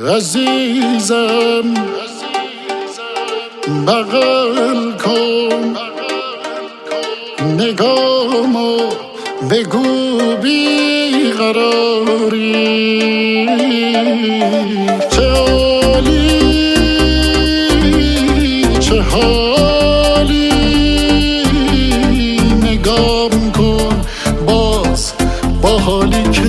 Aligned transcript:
عزیزم 0.00 1.74
بغل 3.86 4.92
کن 4.92 5.76
نگامو 7.58 8.78
بگو 9.50 10.36
قراری 11.38 12.66
چه 15.10 15.22
عالی 15.22 16.32
چه 18.80 19.00
حالی. 19.00 20.52
نگام 22.62 23.52
کن 23.52 24.00
باز 24.46 25.12
با 25.62 25.78
حالی 25.78 26.22
که 26.22 26.48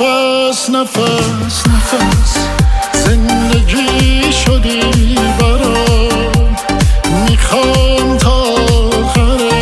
نفس 0.00 0.70
نفس 0.70 1.62
نفس. 1.66 2.36
زندگی 2.92 4.32
شدی 4.32 5.14
برام. 5.40 6.56
می‌خوام 7.28 8.16
تا 8.18 8.30
آخرش 9.00 9.58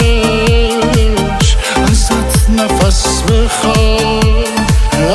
ازت 1.91 2.51
نفس 2.51 3.23
بخوام. 3.23 4.45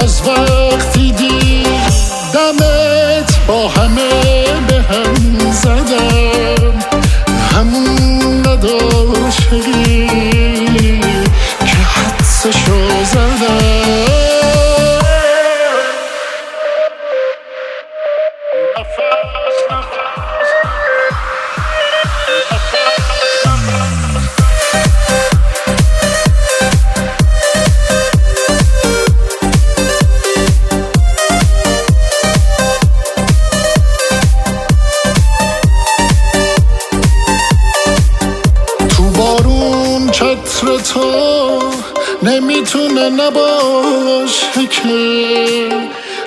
از 0.04 0.22
وقتی 0.28 1.12
دیدمت 1.12 2.81
نمی‌تونه 42.24 43.10
نباشه 43.10 44.68
که 44.70 45.70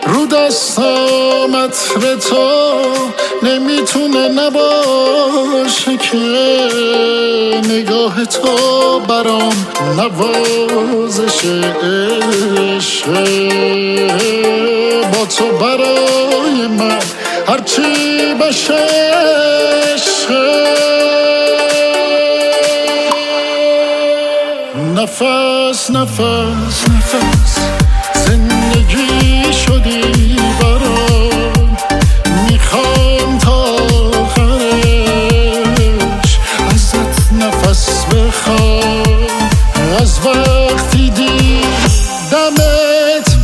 رو 0.06 0.26
دستم 0.26 0.93
عطر 1.64 2.14
تو 2.14 2.82
نمی‌تونه 3.42 4.28
نباشه 4.28 5.96
که 5.96 6.18
نگاه 7.68 8.24
تو 8.24 9.00
برام 9.00 9.66
نوازش 9.96 11.44
با 15.12 15.26
تو 15.26 15.44
برای 15.60 16.66
من 16.78 16.98
هرچی 17.48 18.34
بشه 18.40 18.86
نفس 24.96 25.90
نفس 25.90 26.84
نفس. 26.88 27.63
از 40.34 40.74
وقتی 40.74 41.10
دیدمت 41.10 42.54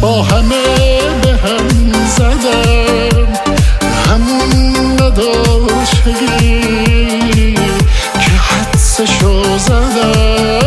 با 0.01 0.23
همه 0.23 1.01
به 1.23 1.29
هم 1.29 1.93
زدم. 2.17 3.29
همون 4.07 4.93
نداشتگی 4.93 6.55
که 8.15 8.31
حدسشو 8.31 9.59
زدم. 9.59 10.61